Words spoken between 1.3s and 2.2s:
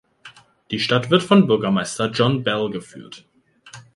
Bürgermeister